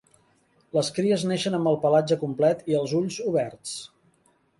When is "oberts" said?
3.33-3.75